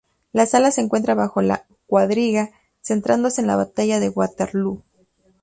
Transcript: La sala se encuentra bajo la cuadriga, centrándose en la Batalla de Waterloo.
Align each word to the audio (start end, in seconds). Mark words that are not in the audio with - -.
La 0.31 0.47
sala 0.47 0.71
se 0.71 0.81
encuentra 0.81 1.13
bajo 1.13 1.43
la 1.43 1.67
cuadriga, 1.85 2.49
centrándose 2.81 3.39
en 3.39 3.45
la 3.45 3.55
Batalla 3.55 3.99
de 3.99 4.09
Waterloo. 4.09 4.81